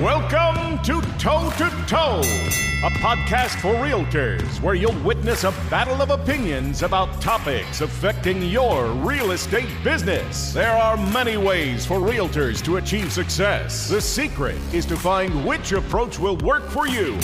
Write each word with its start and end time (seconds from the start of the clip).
Welcome 0.00 0.82
to 0.82 1.00
Toe 1.18 1.50
to 1.56 1.70
Toe, 1.86 2.20
a 2.84 2.90
podcast 3.00 3.58
for 3.62 3.72
realtors 3.76 4.60
where 4.60 4.74
you'll 4.74 4.92
witness 5.02 5.44
a 5.44 5.52
battle 5.70 6.02
of 6.02 6.10
opinions 6.10 6.82
about 6.82 7.18
topics 7.22 7.80
affecting 7.80 8.42
your 8.42 8.88
real 8.92 9.30
estate 9.30 9.70
business. 9.82 10.52
There 10.52 10.76
are 10.76 10.98
many 10.98 11.38
ways 11.38 11.86
for 11.86 11.98
realtors 11.98 12.62
to 12.64 12.76
achieve 12.76 13.10
success. 13.10 13.88
The 13.88 14.02
secret 14.02 14.58
is 14.74 14.84
to 14.84 14.98
find 14.98 15.46
which 15.46 15.72
approach 15.72 16.18
will 16.18 16.36
work 16.36 16.68
for 16.68 16.86
you. 16.86 17.18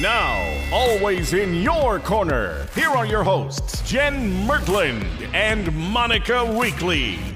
Now, 0.00 0.42
always 0.72 1.34
in 1.34 1.54
your 1.54 2.00
corner, 2.00 2.66
here 2.74 2.90
are 2.90 3.06
your 3.06 3.22
hosts, 3.22 3.80
Jen 3.88 4.44
Mertland 4.44 5.32
and 5.32 5.72
Monica 5.72 6.44
Weekly. 6.44 7.31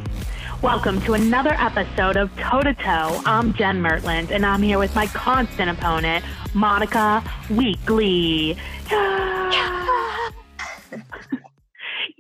Welcome 0.67 1.01
to 1.03 1.14
another 1.14 1.53
episode 1.53 2.17
of 2.17 2.37
Toe 2.39 2.61
to 2.61 2.75
Toe. 2.75 3.23
I'm 3.25 3.55
Jen 3.55 3.80
Mertland, 3.80 4.33
and 4.33 4.45
I'm 4.45 4.61
here 4.62 4.80
with 4.80 4.93
my 4.96 5.07
constant 5.07 5.70
opponent, 5.70 6.25
Monica 6.55 7.23
Weekly. 7.48 8.59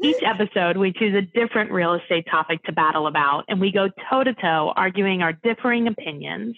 Each 0.00 0.22
episode, 0.24 0.76
we 0.76 0.92
choose 0.92 1.16
a 1.16 1.22
different 1.22 1.72
real 1.72 1.94
estate 1.94 2.28
topic 2.30 2.62
to 2.66 2.72
battle 2.72 3.08
about, 3.08 3.46
and 3.48 3.60
we 3.60 3.72
go 3.72 3.88
toe 4.08 4.22
to 4.22 4.32
toe, 4.34 4.72
arguing 4.76 5.22
our 5.22 5.32
differing 5.32 5.88
opinions. 5.88 6.54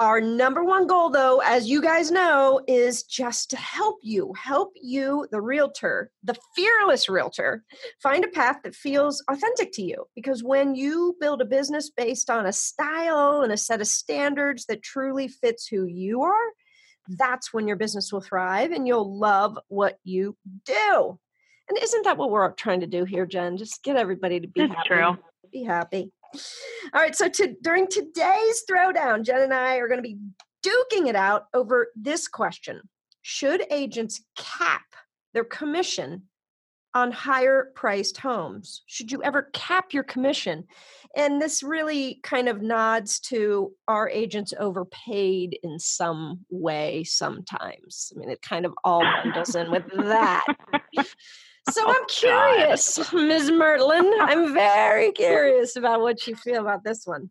Our 0.00 0.18
number 0.22 0.64
one 0.64 0.86
goal, 0.86 1.10
though, 1.10 1.42
as 1.44 1.68
you 1.68 1.82
guys 1.82 2.10
know, 2.10 2.62
is 2.66 3.02
just 3.02 3.50
to 3.50 3.58
help 3.58 3.98
you, 4.02 4.32
help 4.32 4.72
you, 4.80 5.26
the 5.30 5.42
realtor, 5.42 6.10
the 6.24 6.36
fearless 6.56 7.06
realtor, 7.10 7.64
find 8.02 8.24
a 8.24 8.28
path 8.28 8.60
that 8.64 8.74
feels 8.74 9.22
authentic 9.30 9.72
to 9.74 9.82
you. 9.82 10.06
Because 10.16 10.42
when 10.42 10.74
you 10.74 11.18
build 11.20 11.42
a 11.42 11.44
business 11.44 11.90
based 11.90 12.30
on 12.30 12.46
a 12.46 12.52
style 12.52 13.42
and 13.42 13.52
a 13.52 13.58
set 13.58 13.82
of 13.82 13.88
standards 13.88 14.64
that 14.70 14.82
truly 14.82 15.28
fits 15.28 15.66
who 15.66 15.84
you 15.84 16.22
are, 16.22 16.48
that's 17.18 17.52
when 17.52 17.68
your 17.68 17.76
business 17.76 18.10
will 18.10 18.22
thrive 18.22 18.72
and 18.72 18.88
you'll 18.88 19.18
love 19.18 19.58
what 19.68 19.98
you 20.02 20.34
do. 20.64 21.18
And 21.68 21.76
isn't 21.76 22.04
that 22.04 22.16
what 22.16 22.30
we're 22.30 22.50
trying 22.52 22.80
to 22.80 22.86
do 22.86 23.04
here, 23.04 23.26
Jen? 23.26 23.58
Just 23.58 23.82
get 23.84 23.96
everybody 23.96 24.40
to 24.40 24.48
be 24.48 24.60
happy. 24.60 24.72
That's 24.72 24.88
happy. 24.88 25.16
true. 25.16 25.24
Be 25.52 25.64
happy. 25.64 26.12
All 26.92 27.00
right, 27.00 27.14
so 27.14 27.28
to, 27.28 27.54
during 27.62 27.86
today's 27.88 28.64
throwdown, 28.70 29.24
Jen 29.24 29.42
and 29.42 29.54
I 29.54 29.76
are 29.76 29.88
going 29.88 30.02
to 30.02 30.08
be 30.08 30.18
duking 30.64 31.08
it 31.08 31.16
out 31.16 31.46
over 31.54 31.88
this 31.96 32.28
question 32.28 32.80
Should 33.22 33.64
agents 33.70 34.22
cap 34.36 34.82
their 35.34 35.44
commission 35.44 36.22
on 36.94 37.12
higher 37.12 37.70
priced 37.74 38.18
homes? 38.18 38.82
Should 38.86 39.12
you 39.12 39.22
ever 39.22 39.50
cap 39.52 39.92
your 39.92 40.02
commission? 40.02 40.64
And 41.16 41.40
this 41.40 41.62
really 41.62 42.20
kind 42.22 42.48
of 42.48 42.62
nods 42.62 43.20
to 43.20 43.72
our 43.88 44.08
agents 44.08 44.52
overpaid 44.58 45.58
in 45.62 45.78
some 45.78 46.44
way 46.50 47.04
sometimes. 47.04 48.12
I 48.14 48.18
mean, 48.18 48.30
it 48.30 48.42
kind 48.42 48.64
of 48.64 48.74
all 48.84 49.02
bundles 49.02 49.54
in 49.54 49.70
with 49.70 49.84
that. 49.96 50.44
So 51.68 51.82
Oh, 51.86 51.94
I'm 51.94 52.06
curious, 52.08 52.98
Ms. 53.12 53.50
Mertlin. 53.50 54.10
I'm 54.20 54.54
very 54.54 55.12
curious 55.12 55.76
about 55.76 56.00
what 56.00 56.26
you 56.26 56.34
feel 56.34 56.62
about 56.62 56.84
this 56.84 57.06
one. 57.06 57.30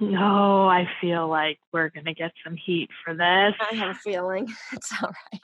No, 0.00 0.66
I 0.68 0.88
feel 1.00 1.28
like 1.28 1.58
we're 1.72 1.90
going 1.90 2.06
to 2.06 2.14
get 2.14 2.32
some 2.44 2.56
heat 2.56 2.88
for 3.04 3.14
this. 3.14 3.54
I 3.60 3.74
have 3.74 3.90
a 3.90 3.94
feeling 3.94 4.48
it's 4.72 4.92
all 5.02 5.10
right. 5.10 5.40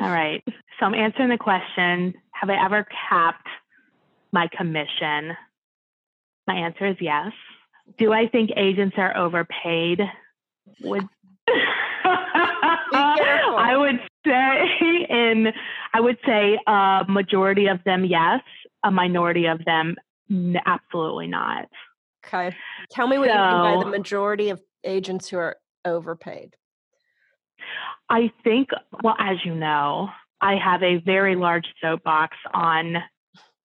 All 0.00 0.10
right. 0.10 0.42
So 0.46 0.86
I'm 0.86 0.94
answering 0.94 1.28
the 1.28 1.38
question 1.38 2.14
Have 2.32 2.50
I 2.50 2.64
ever 2.64 2.86
capped 3.08 3.48
my 4.32 4.48
commission? 4.56 5.36
My 6.46 6.54
answer 6.54 6.86
is 6.86 6.96
yes. 7.00 7.32
Do 7.98 8.12
I 8.12 8.28
think 8.28 8.50
agents 8.56 8.96
are 8.98 9.16
overpaid? 9.16 10.00
Would. 10.82 11.08
I 12.04 13.74
would 13.76 14.00
say 14.28 15.06
in 15.10 15.52
I 15.92 16.00
would 16.00 16.18
say 16.26 16.58
a 16.66 17.04
majority 17.08 17.66
of 17.66 17.82
them 17.84 18.04
yes, 18.04 18.40
a 18.84 18.90
minority 18.90 19.46
of 19.46 19.64
them 19.64 19.96
absolutely 20.66 21.26
not. 21.26 21.68
Okay. 22.26 22.54
Tell 22.90 23.06
me 23.06 23.18
what 23.18 23.28
you 23.28 23.34
mean 23.34 23.78
by 23.78 23.82
the 23.82 23.90
majority 23.90 24.50
of 24.50 24.60
agents 24.84 25.28
who 25.28 25.38
are 25.38 25.56
overpaid. 25.84 26.54
I 28.08 28.30
think, 28.44 28.68
well, 29.02 29.16
as 29.18 29.38
you 29.44 29.54
know, 29.54 30.08
I 30.40 30.56
have 30.56 30.82
a 30.82 30.98
very 30.98 31.36
large 31.36 31.66
soapbox 31.80 32.36
on 32.52 32.96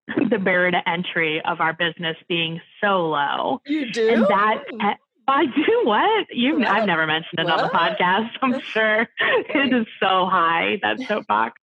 the 0.29 0.37
barrier 0.37 0.71
to 0.71 0.89
entry 0.89 1.41
of 1.45 1.61
our 1.61 1.73
business 1.73 2.17
being 2.27 2.61
so 2.81 3.09
low. 3.09 3.61
You 3.65 3.91
do? 3.91 4.09
And 4.09 4.23
that, 4.23 4.63
eh, 4.81 4.93
I 5.27 5.45
do 5.45 5.81
what? 5.83 6.27
You, 6.31 6.59
What? 6.59 6.67
I've 6.67 6.87
never 6.87 7.07
mentioned 7.07 7.39
it 7.39 7.49
on 7.49 7.57
the 7.57 7.69
podcast. 7.69 8.29
I'm 8.41 8.59
sure 8.73 9.07
it 9.19 9.73
is 9.73 9.85
so 9.99 10.25
high, 10.25 10.79
that 10.81 10.99
soapbox. 11.07 11.61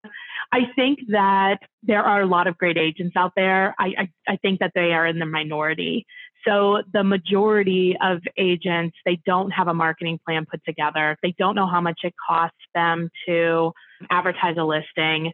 I 0.51 0.61
think 0.75 0.99
that 1.09 1.59
there 1.83 2.03
are 2.03 2.21
a 2.21 2.25
lot 2.25 2.47
of 2.47 2.57
great 2.57 2.77
agents 2.77 3.15
out 3.15 3.33
there. 3.35 3.75
I, 3.79 3.93
I, 3.97 4.09
I 4.27 4.37
think 4.37 4.59
that 4.59 4.71
they 4.75 4.93
are 4.93 5.05
in 5.05 5.19
the 5.19 5.25
minority. 5.25 6.05
So 6.45 6.81
the 6.91 7.03
majority 7.03 7.95
of 8.01 8.21
agents, 8.37 8.97
they 9.05 9.21
don't 9.25 9.51
have 9.51 9.67
a 9.67 9.73
marketing 9.73 10.19
plan 10.25 10.45
put 10.49 10.63
together. 10.65 11.15
They 11.21 11.35
don't 11.37 11.55
know 11.55 11.67
how 11.67 11.81
much 11.81 11.99
it 12.03 12.13
costs 12.27 12.57
them 12.73 13.09
to 13.27 13.71
advertise 14.09 14.55
a 14.57 14.63
listing. 14.63 15.31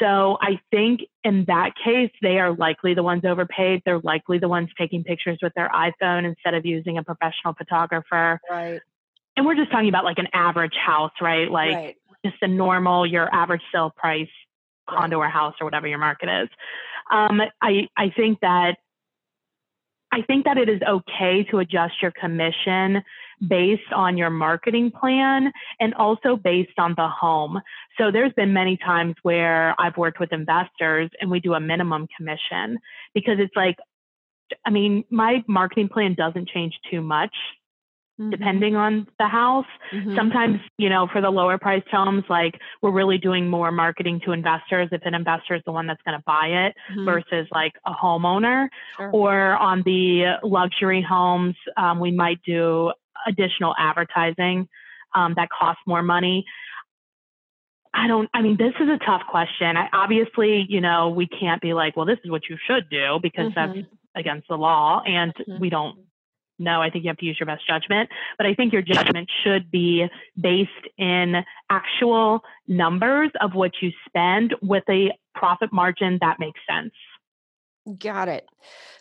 So 0.00 0.38
I 0.40 0.58
think 0.70 1.00
in 1.22 1.44
that 1.48 1.72
case, 1.82 2.10
they 2.22 2.38
are 2.38 2.54
likely 2.54 2.94
the 2.94 3.02
ones 3.02 3.24
overpaid. 3.24 3.82
They're 3.84 4.00
likely 4.00 4.38
the 4.38 4.48
ones 4.48 4.70
taking 4.78 5.04
pictures 5.04 5.38
with 5.42 5.52
their 5.54 5.68
iPhone 5.68 6.24
instead 6.24 6.54
of 6.54 6.64
using 6.64 6.98
a 6.98 7.02
professional 7.02 7.54
photographer. 7.54 8.40
right. 8.50 8.80
And 9.36 9.44
we're 9.44 9.54
just 9.54 9.70
talking 9.70 9.90
about 9.90 10.04
like 10.04 10.18
an 10.18 10.28
average 10.32 10.74
house, 10.74 11.12
right? 11.20 11.50
Like 11.50 11.74
right. 11.74 11.96
just 12.24 12.36
a 12.40 12.48
normal, 12.48 13.06
your 13.06 13.32
average 13.34 13.60
sale 13.70 13.92
price 13.94 14.28
condo 14.88 15.18
or 15.18 15.28
house 15.28 15.54
or 15.60 15.66
whatever 15.66 15.86
your 15.86 15.98
market 15.98 16.30
is. 16.44 16.48
Um, 17.10 17.42
I, 17.60 17.88
I 17.96 18.10
think 18.16 18.40
that 18.40 18.76
I 20.12 20.22
think 20.22 20.46
that 20.46 20.56
it 20.56 20.68
is 20.70 20.80
okay 20.88 21.44
to 21.50 21.58
adjust 21.58 21.94
your 22.00 22.12
commission 22.12 23.02
based 23.48 23.92
on 23.94 24.16
your 24.16 24.30
marketing 24.30 24.90
plan 24.90 25.52
and 25.80 25.94
also 25.94 26.36
based 26.36 26.78
on 26.78 26.94
the 26.96 27.08
home. 27.08 27.60
So 27.98 28.10
there's 28.10 28.32
been 28.32 28.52
many 28.52 28.76
times 28.76 29.14
where 29.22 29.74
I've 29.78 29.96
worked 29.96 30.20
with 30.20 30.32
investors 30.32 31.10
and 31.20 31.30
we 31.30 31.40
do 31.40 31.54
a 31.54 31.60
minimum 31.60 32.08
commission 32.16 32.78
because 33.14 33.38
it's 33.38 33.54
like 33.56 33.76
I 34.64 34.70
mean, 34.70 35.02
my 35.10 35.42
marketing 35.48 35.88
plan 35.88 36.14
doesn't 36.14 36.48
change 36.48 36.78
too 36.88 37.02
much 37.02 37.34
Mhm, 38.18 38.30
depending 38.30 38.76
on 38.76 39.06
the 39.18 39.26
house 39.26 39.66
mhm. 39.92 40.16
sometimes 40.16 40.58
you 40.78 40.88
know 40.88 41.06
for 41.12 41.20
the 41.20 41.28
lower 41.28 41.58
priced 41.58 41.88
homes 41.88 42.24
like 42.30 42.58
we're 42.80 42.90
really 42.90 43.18
doing 43.18 43.46
more 43.46 43.70
marketing 43.70 44.20
to 44.24 44.32
investors 44.32 44.88
if 44.90 45.02
an 45.04 45.14
investor 45.14 45.54
is 45.54 45.62
the 45.66 45.72
one 45.72 45.86
that's 45.86 46.00
going 46.02 46.16
to 46.16 46.24
buy 46.26 46.46
it 46.46 46.74
Mhm, 46.90 47.04
versus 47.04 47.46
like 47.52 47.72
a 47.84 47.92
homeowner 47.92 48.68
sure. 48.96 49.10
or 49.12 49.56
on 49.56 49.82
the 49.82 50.38
luxury 50.42 51.02
homes 51.02 51.54
um, 51.76 52.00
we 52.00 52.10
might 52.10 52.40
do 52.46 52.90
additional 53.26 53.74
advertising 53.78 54.68
um, 55.14 55.34
that 55.36 55.48
costs 55.50 55.82
more 55.86 56.02
money. 56.02 56.44
I 57.94 58.08
don't 58.08 58.28
i 58.34 58.42
mean 58.42 58.56
this 58.58 58.74
is 58.78 58.88
a 58.88 58.98
tough 59.04 59.22
question. 59.28 59.76
I, 59.76 59.88
obviously 59.92 60.66
you 60.68 60.80
know 60.80 61.08
we 61.08 61.26
can't 61.26 61.62
be 61.62 61.72
like 61.72 61.96
well 61.96 62.04
this 62.06 62.18
is 62.24 62.30
what 62.30 62.42
you 62.48 62.56
should 62.66 62.88
do 62.90 63.18
because 63.22 63.50
that's 63.54 63.72
Mhm, 63.72 63.86
against 64.14 64.48
the 64.48 64.56
law 64.56 65.02
and 65.06 65.32
Mhm. 65.34 65.60
we 65.60 65.70
don't 65.70 65.96
know. 66.58 66.80
I 66.82 66.88
think 66.90 67.04
you 67.04 67.08
have 67.10 67.18
to 67.18 67.24
use 67.26 67.38
your 67.40 67.46
best 67.46 67.66
judgment. 67.66 68.10
But 68.38 68.46
i 68.46 68.54
think 68.54 68.72
your 68.72 68.82
judgment 68.82 69.30
should 69.42 69.70
be 69.70 70.08
based 70.40 70.70
in 70.98 71.44
actual 71.70 72.42
numbers 72.66 73.30
of 73.40 73.54
what 73.54 73.72
you 73.80 73.92
spend 74.06 74.54
with 74.62 74.84
a 74.90 75.12
profit 75.34 75.72
margin 75.72 76.18
that 76.20 76.38
makes 76.38 76.60
sense. 76.68 76.92
Got 77.98 78.28
it. 78.28 78.46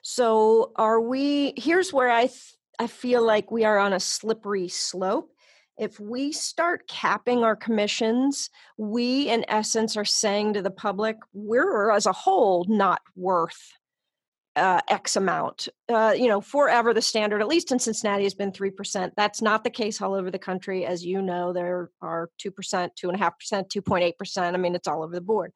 So 0.03 0.71
are 0.75 1.01
we 1.01 1.53
here's 1.57 1.91
where 1.91 2.09
I 2.09 2.27
th- 2.27 2.53
I 2.79 2.87
feel 2.87 3.25
like 3.25 3.51
we 3.51 3.63
are 3.63 3.77
on 3.77 3.93
a 3.93 3.99
slippery 3.99 4.67
slope. 4.67 5.31
If 5.77 5.99
we 5.99 6.31
start 6.31 6.87
capping 6.87 7.43
our 7.43 7.55
commissions, 7.55 8.49
we 8.77 9.29
in 9.29 9.45
essence 9.49 9.97
are 9.97 10.05
saying 10.05 10.53
to 10.53 10.61
the 10.61 10.71
public, 10.71 11.17
we're 11.33 11.91
as 11.91 12.05
a 12.05 12.13
whole 12.13 12.65
not 12.69 13.01
worth 13.15 13.73
uh, 14.55 14.79
X 14.87 15.17
amount. 15.17 15.67
Uh, 15.89 16.13
you 16.17 16.27
know, 16.27 16.39
forever 16.39 16.93
the 16.93 17.01
standard, 17.01 17.41
at 17.41 17.47
least 17.47 17.71
in 17.71 17.79
Cincinnati, 17.79 18.23
has 18.23 18.33
been 18.33 18.51
3%. 18.53 19.11
That's 19.17 19.41
not 19.41 19.63
the 19.63 19.69
case 19.69 20.01
all 20.01 20.13
over 20.13 20.31
the 20.31 20.39
country. 20.39 20.85
As 20.85 21.05
you 21.05 21.21
know, 21.21 21.51
there 21.51 21.89
are 22.01 22.29
2%, 22.39 22.51
2.5%, 22.51 23.31
2.8%. 23.69 24.53
I 24.53 24.57
mean, 24.57 24.75
it's 24.75 24.87
all 24.87 25.03
over 25.03 25.13
the 25.13 25.21
board. 25.21 25.51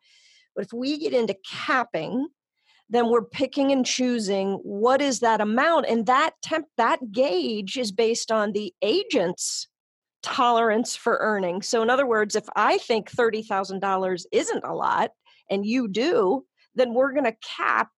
But 0.53 0.65
if 0.65 0.73
we 0.73 0.97
get 0.97 1.13
into 1.13 1.37
capping, 1.49 2.27
then 2.89 3.09
we're 3.09 3.23
picking 3.23 3.71
and 3.71 3.85
choosing 3.85 4.53
what 4.63 5.01
is 5.01 5.19
that 5.19 5.41
amount 5.41 5.85
and 5.87 6.05
that 6.05 6.31
temp 6.41 6.65
that 6.77 7.11
gauge 7.11 7.77
is 7.77 7.91
based 7.91 8.31
on 8.31 8.51
the 8.51 8.73
agent's 8.81 9.67
tolerance 10.21 10.95
for 10.95 11.17
earning 11.21 11.61
so 11.61 11.81
in 11.81 11.89
other 11.89 12.05
words 12.05 12.35
if 12.35 12.45
i 12.55 12.77
think 12.79 13.09
$30000 13.09 14.25
isn't 14.31 14.63
a 14.65 14.73
lot 14.73 15.11
and 15.49 15.65
you 15.65 15.87
do 15.87 16.43
then 16.75 16.93
we're 16.93 17.13
going 17.13 17.25
to 17.25 17.35
cap 17.57 17.89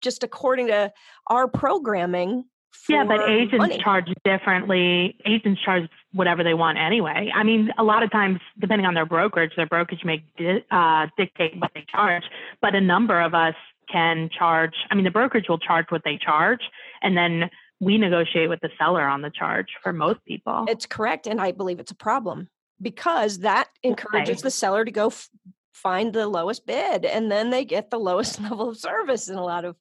just 0.00 0.22
according 0.22 0.68
to 0.68 0.92
our 1.28 1.48
programming 1.48 2.44
yeah, 2.88 3.04
but 3.04 3.28
agents 3.28 3.58
money. 3.58 3.78
charge 3.82 4.06
differently. 4.24 5.16
Agents 5.26 5.60
charge 5.62 5.88
whatever 6.12 6.42
they 6.42 6.54
want 6.54 6.78
anyway. 6.78 7.30
I 7.34 7.42
mean, 7.42 7.70
a 7.76 7.82
lot 7.82 8.02
of 8.02 8.10
times, 8.10 8.40
depending 8.58 8.86
on 8.86 8.94
their 8.94 9.04
brokerage, 9.04 9.52
their 9.56 9.66
brokerage 9.66 10.04
may 10.04 10.24
di- 10.38 10.64
uh, 10.70 11.06
dictate 11.16 11.58
what 11.58 11.70
they 11.74 11.84
charge. 11.90 12.22
But 12.62 12.74
a 12.74 12.80
number 12.80 13.20
of 13.20 13.34
us 13.34 13.54
can 13.90 14.28
charge. 14.36 14.74
I 14.90 14.94
mean, 14.94 15.04
the 15.04 15.10
brokerage 15.10 15.48
will 15.48 15.58
charge 15.58 15.86
what 15.90 16.02
they 16.04 16.18
charge, 16.18 16.60
and 17.02 17.16
then 17.16 17.50
we 17.80 17.96
negotiate 17.98 18.48
with 18.48 18.60
the 18.60 18.70
seller 18.78 19.06
on 19.06 19.22
the 19.22 19.30
charge 19.30 19.68
for 19.82 19.92
most 19.92 20.24
people. 20.26 20.66
It's 20.68 20.86
correct, 20.86 21.26
and 21.26 21.40
I 21.40 21.52
believe 21.52 21.78
it's 21.80 21.90
a 21.92 21.96
problem 21.96 22.48
because 22.82 23.38
that 23.40 23.68
encourages 23.82 24.38
Okay. 24.38 24.42
the 24.42 24.50
seller 24.50 24.84
to 24.84 24.90
go 24.90 25.06
f- 25.08 25.28
find 25.72 26.12
the 26.12 26.26
lowest 26.28 26.66
bid, 26.66 27.04
and 27.04 27.30
then 27.30 27.50
they 27.50 27.64
get 27.64 27.90
the 27.90 27.98
lowest 27.98 28.40
level 28.42 28.70
of 28.70 28.76
service 28.76 29.28
in 29.28 29.36
a 29.36 29.44
lot 29.44 29.64
of 29.64 29.76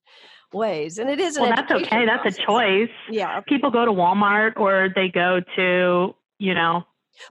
ways. 0.54 0.98
And 0.98 1.10
it 1.10 1.20
is 1.20 1.38
an 1.38 1.44
well, 1.44 1.54
that's 1.56 1.72
okay. 1.72 2.06
That's 2.06 2.38
a 2.38 2.42
choice. 2.46 2.90
Yeah, 3.10 3.42
People 3.42 3.72
go 3.72 3.86
to 3.86 3.92
Walmart 3.92 4.54
or 4.58 4.90
they 4.96 5.10
go 5.10 5.42
to, 5.56 6.16
you 6.40 6.54
know, 6.54 6.84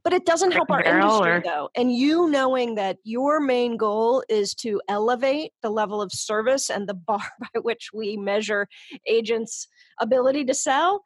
but 0.03 0.13
it 0.13 0.25
doesn't 0.25 0.53
help 0.53 0.71
our 0.71 0.83
industry 0.83 1.33
or- 1.33 1.43
though. 1.45 1.69
And 1.77 1.93
you 1.93 2.29
knowing 2.29 2.75
that 2.77 2.99
your 3.05 3.41
main 3.41 3.77
goal 3.77 4.23
is 4.29 4.55
to 4.57 4.81
elevate 4.89 5.53
the 5.63 5.71
level 5.71 6.01
of 6.01 6.13
service 6.13 6.71
and 6.71 6.89
the 6.89 6.95
bar 7.07 7.21
by 7.41 7.61
which 7.61 7.91
we 7.93 8.17
measure 8.17 8.69
agents' 9.07 9.69
ability 10.01 10.45
to 10.47 10.55
sell, 10.55 11.03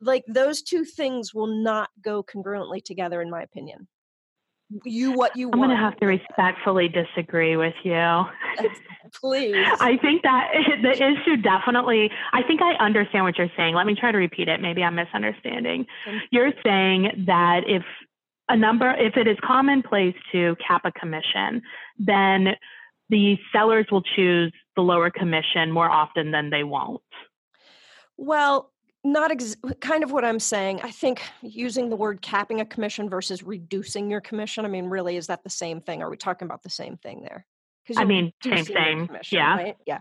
like 0.00 0.24
those 0.28 0.62
two 0.62 0.84
things 0.84 1.34
will 1.34 1.46
not 1.62 1.90
go 2.02 2.22
congruently 2.22 2.82
together, 2.82 3.20
in 3.20 3.30
my 3.30 3.42
opinion. 3.42 3.88
You 4.84 5.12
what 5.12 5.34
you 5.34 5.50
I'm 5.50 5.58
want. 5.58 5.70
going 5.70 5.78
to 5.78 5.82
have 5.82 5.96
to 6.00 6.06
respectfully 6.06 6.88
disagree 6.88 7.56
with 7.56 7.74
you. 7.84 7.94
please. 9.20 9.66
I 9.80 9.96
think 9.96 10.22
that 10.22 10.50
the 10.82 10.92
issue 10.92 11.36
definitely, 11.36 12.10
I 12.32 12.42
think 12.42 12.60
I 12.62 12.74
understand 12.74 13.24
what 13.24 13.38
you're 13.38 13.50
saying. 13.56 13.74
Let 13.74 13.86
me 13.86 13.94
try 13.94 14.12
to 14.12 14.18
repeat 14.18 14.48
it. 14.48 14.60
Maybe 14.60 14.82
I'm 14.82 14.94
misunderstanding. 14.94 15.86
You're 16.30 16.52
saying 16.64 17.24
that 17.26 17.62
if 17.66 17.82
a 18.48 18.56
number, 18.56 18.90
if 18.98 19.16
it 19.16 19.26
is 19.26 19.36
commonplace 19.44 20.16
to 20.32 20.56
cap 20.66 20.82
a 20.84 20.92
commission, 20.92 21.62
then 21.98 22.48
the 23.08 23.36
sellers 23.52 23.86
will 23.90 24.02
choose 24.16 24.52
the 24.76 24.82
lower 24.82 25.10
commission 25.10 25.70
more 25.70 25.90
often 25.90 26.30
than 26.30 26.50
they 26.50 26.64
won't. 26.64 27.02
Well, 28.16 28.72
not 29.04 29.30
ex- 29.30 29.56
kind 29.80 30.02
of 30.02 30.10
what 30.10 30.24
I'm 30.24 30.40
saying. 30.40 30.80
I 30.82 30.90
think 30.90 31.22
using 31.40 31.88
the 31.88 31.96
word 31.96 32.20
capping 32.20 32.60
a 32.60 32.66
commission 32.66 33.08
versus 33.08 33.42
reducing 33.42 34.10
your 34.10 34.20
commission. 34.20 34.64
I 34.64 34.68
mean, 34.68 34.86
really, 34.86 35.16
is 35.16 35.28
that 35.28 35.44
the 35.44 35.50
same 35.50 35.80
thing? 35.80 36.02
Are 36.02 36.10
we 36.10 36.16
talking 36.16 36.46
about 36.46 36.62
the 36.62 36.70
same 36.70 36.96
thing 36.96 37.22
there? 37.22 37.46
Because 37.86 38.02
I 38.02 38.04
mean, 38.04 38.32
same, 38.42 38.64
thing. 38.66 39.08
Yeah. 39.30 39.56
Right? 39.56 39.76
Yeah. 39.86 40.00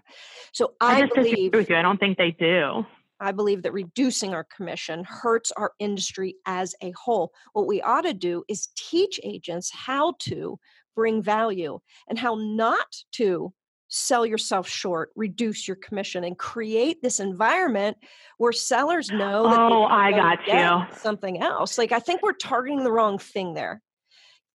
So 0.51 0.73
I, 0.81 0.97
I, 0.97 1.01
just 1.01 1.13
disagree 1.13 1.35
believe 1.35 1.53
with 1.53 1.69
you. 1.69 1.77
I 1.77 1.81
don't 1.81 1.99
think 1.99 2.17
they 2.17 2.31
do. 2.31 2.85
I 3.19 3.31
believe 3.31 3.63
that 3.63 3.73
reducing 3.73 4.33
our 4.33 4.43
commission 4.45 5.03
hurts 5.05 5.51
our 5.53 5.71
industry 5.79 6.35
as 6.45 6.75
a 6.81 6.91
whole. 6.91 7.31
What 7.53 7.67
we 7.67 7.81
ought 7.81 8.01
to 8.01 8.13
do 8.13 8.43
is 8.47 8.69
teach 8.75 9.19
agents 9.23 9.71
how 9.71 10.13
to 10.19 10.59
bring 10.95 11.21
value 11.21 11.79
and 12.09 12.17
how 12.17 12.35
not 12.35 12.87
to 13.13 13.53
sell 13.89 14.25
yourself 14.25 14.67
short, 14.67 15.11
reduce 15.15 15.67
your 15.67 15.77
commission, 15.77 16.23
and 16.25 16.37
create 16.37 17.01
this 17.01 17.19
environment 17.19 17.95
where 18.37 18.51
sellers 18.51 19.09
know 19.09 19.43
that 19.43 19.59
Oh, 19.59 19.83
I 19.85 20.11
got 20.11 20.47
you. 20.47 20.97
something 20.97 21.41
else. 21.41 21.77
Like 21.77 21.91
I 21.91 21.99
think 21.99 22.21
we're 22.21 22.33
targeting 22.33 22.83
the 22.83 22.91
wrong 22.91 23.17
thing 23.17 23.53
there. 23.53 23.81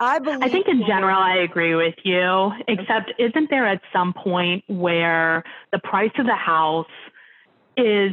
I 0.02 0.18
believe 0.20 0.40
I 0.42 0.50
think 0.50 0.68
in 0.68 0.82
general, 0.88 1.18
I 1.20 1.38
agree 1.38 1.76
with 1.76 1.94
you, 2.04 2.52
except 2.68 3.14
isn't 3.20 3.50
there 3.52 3.68
at 3.68 3.82
some 3.94 4.14
point 4.14 4.64
where 4.68 5.44
the 5.72 5.78
price 5.80 6.12
of 6.18 6.26
the 6.26 6.36
house 6.36 6.88
is 7.78 8.12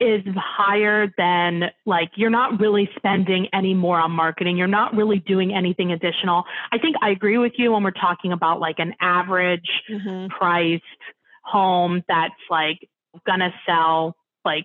is 0.00 0.22
higher 0.34 1.12
than 1.18 1.64
like 1.84 2.10
you're 2.16 2.30
not 2.30 2.58
really 2.58 2.88
spending 2.96 3.48
any 3.52 3.74
more 3.74 4.00
on 4.00 4.10
marketing. 4.10 4.56
You're 4.56 4.66
not 4.66 4.96
really 4.96 5.18
doing 5.18 5.54
anything 5.54 5.92
additional. 5.92 6.44
I 6.72 6.78
think 6.78 6.96
i 7.02 7.10
agree 7.10 7.36
with 7.38 7.52
you 7.58 7.72
when 7.72 7.82
we're 7.84 7.90
talking 7.90 8.32
about 8.32 8.60
like 8.60 8.78
an 8.78 8.94
average 9.00 9.68
Mhm. 9.90 10.30
priced 10.30 10.82
home 11.44 12.02
that's 12.08 12.32
like 12.50 12.88
gonna 13.26 13.52
sell 13.66 14.16
like 14.44 14.64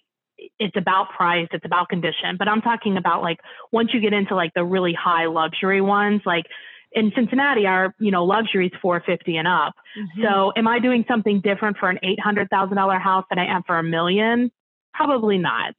it's 0.59 0.75
about 0.77 1.09
price 1.11 1.47
it's 1.51 1.65
about 1.65 1.89
condition. 1.89 2.37
But 2.37 2.47
i'm 2.47 2.61
talking 2.61 2.95
about 2.97 3.21
like 3.21 3.39
once 3.71 3.93
you 3.93 3.99
get 3.99 4.13
into 4.13 4.35
like 4.35 4.53
the 4.53 4.63
really 4.63 4.93
high 4.93 5.25
luxury 5.25 5.81
ones 5.81 6.21
like 6.25 6.45
in 6.93 7.11
cincinnati 7.13 7.65
our 7.67 7.93
you 7.99 8.11
know 8.11 8.23
luxury 8.23 8.67
is 8.67 8.73
450 8.81 9.35
and 9.37 9.47
up. 9.47 9.73
Mhm. 9.97 10.23
so 10.23 10.53
am 10.55 10.67
i 10.67 10.79
doing 10.79 11.03
something 11.09 11.41
different 11.41 11.77
for 11.77 11.89
an 11.89 11.99
$800000 12.03 12.99
house 13.01 13.25
than 13.29 13.39
i 13.39 13.45
am 13.45 13.63
for 13.63 13.77
a 13.79 13.83
million 13.83 14.49
probably 14.95 15.37
not 15.37 15.73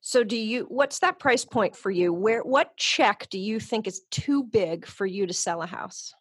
So 0.00 0.24
do 0.24 0.36
you 0.36 0.66
what's 0.68 0.98
that 1.00 1.18
price 1.18 1.44
point 1.44 1.74
for 1.76 1.90
you? 1.90 2.12
Where 2.12 2.42
what 2.42 2.76
check 2.76 3.28
do 3.30 3.38
you 3.38 3.58
think 3.60 3.86
is 3.86 4.02
too 4.10 4.42
big 4.44 4.86
for 4.86 5.06
you 5.06 5.26
to 5.26 5.32
sell 5.32 5.62
a 5.62 5.66
house? 5.66 6.14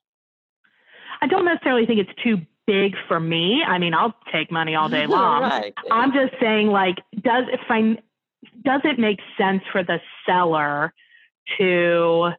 i 1.21 1.27
don't 1.27 1.45
necessarily 1.45 1.85
think 1.85 1.99
it's 1.99 2.23
too 2.23 2.37
big 2.65 2.95
for 3.07 3.19
me 3.19 3.61
i 3.67 3.77
mean 3.77 3.93
i'll 3.93 4.15
take 4.31 4.51
money 4.51 4.73
all 4.73 4.89
day 4.89 5.05
long 5.05 5.43
right. 5.43 5.73
I'm 5.91 6.11
just 6.11 6.33
saying, 6.41 6.67
like, 6.67 6.97
does 7.21 7.45
if 7.51 7.61
I 7.69 7.97
does 8.63 8.81
it 8.83 8.99
make 8.99 9.19
sense 9.37 9.61
for 9.71 9.83
the 9.83 9.99
seller 10.25 10.93
to 11.57 12.31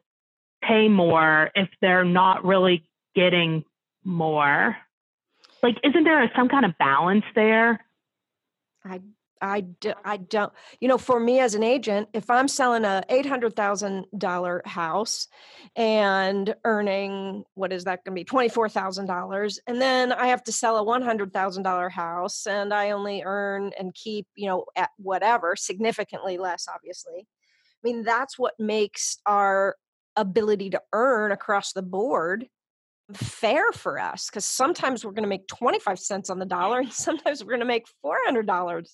pay 0.63 0.87
more 0.87 1.51
if 1.55 1.69
they're 1.81 2.05
not 2.05 2.45
really 2.45 2.87
getting 3.15 3.63
more? 4.03 4.77
Like, 5.61 5.77
isn't 5.83 6.03
there 6.03 6.31
some 6.35 6.49
kind 6.49 6.65
of 6.65 6.77
balance 6.77 7.25
there? 7.33 7.83
I 8.83 9.01
I, 9.41 9.61
do, 9.61 9.93
I 10.03 10.17
don't 10.17 10.51
you 10.79 10.87
know 10.87 10.97
for 10.97 11.19
me 11.19 11.39
as 11.39 11.55
an 11.55 11.63
agent 11.63 12.09
if 12.13 12.29
i'm 12.29 12.47
selling 12.47 12.85
a 12.85 13.03
$800000 13.09 14.67
house 14.67 15.27
and 15.75 16.55
earning 16.63 17.43
what 17.53 17.73
is 17.73 17.83
that 17.83 18.03
going 18.03 18.15
to 18.15 18.23
be 18.23 18.49
$24000 18.49 19.59
and 19.67 19.81
then 19.81 20.11
i 20.13 20.27
have 20.27 20.43
to 20.45 20.51
sell 20.51 20.77
a 20.77 20.85
$100000 20.85 21.91
house 21.91 22.47
and 22.47 22.73
i 22.73 22.91
only 22.91 23.23
earn 23.25 23.71
and 23.77 23.93
keep 23.93 24.27
you 24.35 24.47
know 24.47 24.65
at 24.75 24.89
whatever 24.97 25.55
significantly 25.55 26.37
less 26.37 26.67
obviously 26.73 27.19
i 27.19 27.25
mean 27.83 28.03
that's 28.03 28.39
what 28.39 28.53
makes 28.59 29.17
our 29.25 29.75
ability 30.15 30.69
to 30.69 30.81
earn 30.93 31.31
across 31.31 31.73
the 31.73 31.81
board 31.81 32.47
fair 33.13 33.71
for 33.71 33.99
us 33.99 34.29
because 34.29 34.45
sometimes 34.45 35.05
we're 35.05 35.11
going 35.11 35.23
to 35.23 35.29
make 35.29 35.47
25 35.47 35.99
cents 35.99 36.29
on 36.29 36.39
the 36.39 36.45
dollar 36.45 36.79
and 36.79 36.93
sometimes 36.93 37.43
we're 37.43 37.49
going 37.49 37.59
to 37.59 37.65
make 37.65 37.85
$400 38.03 38.87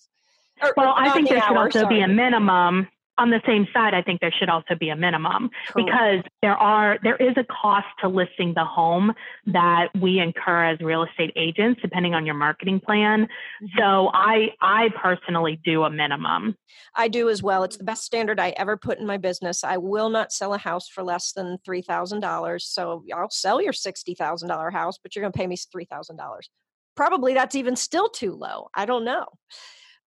or- 0.62 0.74
Well, 0.78 0.94
I 0.98 1.10
think 1.12 1.28
the 1.28 1.36
there 1.36 1.44
should 1.44 1.56
hour, 1.58 1.64
also 1.66 1.88
be 1.88 2.02
a 2.02 2.08
minimum. 2.08 2.88
On 3.18 3.30
the 3.30 3.42
same 3.46 3.68
side, 3.72 3.94
I 3.94 4.02
think 4.02 4.20
there 4.20 4.32
should 4.32 4.50
also 4.50 4.74
be 4.74 4.90
a 4.90 4.96
minimum 4.96 5.52
Correct. 5.68 5.76
because 5.86 6.24
there 6.42 6.56
are 6.58 6.98
there 7.04 7.18
is 7.18 7.34
a 7.38 7.44
cost 7.44 7.86
to 8.00 8.08
listing 8.08 8.54
the 8.56 8.64
home 8.66 9.14
that 9.46 9.90
we 10.00 10.18
incur 10.20 10.64
as 10.72 10.80
real 10.80 11.04
estate 11.04 11.32
agents, 11.36 11.80
depending 11.84 12.16
on 12.16 12.26
your 12.26 12.34
marketing 12.36 12.80
plan. 12.80 13.28
Mhm. 13.62 13.68
So 13.78 14.10
I 14.14 14.56
I 14.62 14.90
personally 14.96 15.60
do 15.64 15.84
a 15.84 15.90
minimum. 15.90 16.58
I 16.96 17.10
do 17.10 17.30
as 17.30 17.44
well. 17.44 17.64
It's 17.64 17.78
the 17.78 17.84
best 17.84 18.06
standard 18.06 18.40
I 18.40 18.52
ever 18.52 18.76
put 18.76 18.98
in 18.98 19.06
my 19.06 19.18
business. 19.18 19.64
I 19.64 19.78
will 19.78 20.10
not 20.10 20.32
sell 20.32 20.54
a 20.56 20.58
house 20.58 20.88
for 20.88 21.04
less 21.04 21.32
than 21.34 21.60
three 21.64 21.82
thousand 21.84 22.22
dollars. 22.22 22.66
So 22.66 23.04
I'll 23.16 23.30
sell 23.30 23.62
your 23.62 23.74
sixty 23.74 24.16
thousand 24.16 24.48
dollar 24.50 24.72
house, 24.72 24.98
but 24.98 25.16
you're 25.16 25.22
going 25.22 25.34
to 25.34 25.38
pay 25.38 25.48
me 25.48 25.58
three 25.58 25.86
thousand 25.86 26.16
dollars. 26.16 26.50
Probably 26.96 27.34
that's 27.36 27.56
even 27.56 27.76
still 27.76 28.10
too 28.10 28.34
low. 28.34 28.70
I 28.74 28.86
don't 28.86 29.04
know, 29.06 29.28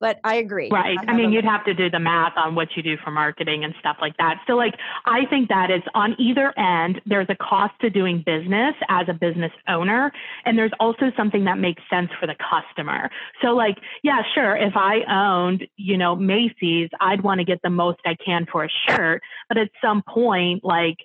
but 0.04 0.20
I 0.23 0.34
agree. 0.34 0.68
Right. 0.70 0.99
I 0.99 1.04
have 1.06 1.16
mean, 1.16 1.30
a- 1.30 1.32
you'd 1.32 1.46
have 1.46 1.64
to 1.64 1.73
do 1.73 1.88
the 1.88 1.99
math 1.99 2.34
on 2.37 2.54
what 2.54 2.68
you 2.76 2.82
do 2.82 2.99
for 3.02 3.11
marketing 3.11 3.64
and 3.64 3.75
stuff 3.80 3.96
like 4.02 4.14
that. 4.18 4.38
So, 4.46 4.52
like, 4.52 4.75
I 5.06 5.25
think 5.30 5.49
that 5.49 5.70
is 5.70 5.80
on 5.94 6.14
either 6.18 6.52
end, 6.58 7.00
there's 7.06 7.28
a 7.30 7.34
cost 7.34 7.73
to 7.80 7.88
doing 7.88 8.23
business 8.26 8.75
as 8.90 9.08
a 9.08 9.14
business 9.14 9.52
owner, 9.66 10.12
and 10.44 10.58
there's 10.58 10.73
also 10.78 11.11
something 11.16 11.44
that 11.44 11.56
makes 11.56 11.82
sense 11.88 12.11
for 12.20 12.26
the 12.26 12.34
customer. 12.34 13.11
So, 13.40 13.54
like, 13.54 13.78
yeah, 14.02 14.20
sure, 14.34 14.54
if 14.54 14.75
I 14.76 15.04
owned, 15.08 15.66
you 15.78 15.96
know, 15.96 16.14
Macy's, 16.14 16.90
I'd 17.00 17.23
want 17.23 17.38
to 17.38 17.44
get 17.46 17.62
the 17.62 17.70
most 17.70 18.00
I 18.04 18.14
can 18.14 18.44
for 18.52 18.62
a 18.62 18.68
shirt. 18.87 19.23
But 19.49 19.56
at 19.56 19.70
some 19.82 20.02
point, 20.06 20.62
like, 20.64 20.99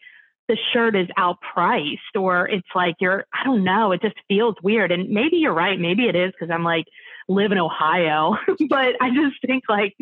the 0.49 0.57
shirt 0.73 0.95
is 0.95 1.07
outpriced, 1.17 2.15
or 2.19 2.49
it's 2.49 2.67
like 2.75 2.95
you're, 2.99 3.25
I 3.33 3.45
don't 3.45 3.63
know, 3.63 3.91
it 3.93 4.01
just 4.01 4.15
feels 4.27 4.55
weird. 4.63 4.91
And 4.91 5.07
maybe 5.09 5.37
you're 5.37 5.53
right. 5.53 5.79
Maybe 5.79 6.07
it 6.09 6.15
is 6.15 6.31
because 6.31 6.51
I'm 6.51 6.63
like, 6.63 6.85
live 7.29 7.51
in 7.53 7.59
Ohio, 7.59 8.35
but 8.69 8.95
I 8.99 9.11
just 9.13 9.35
think 9.45 9.63
like 9.69 9.95